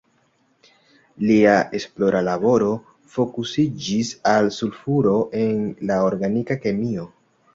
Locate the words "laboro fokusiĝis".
2.27-4.11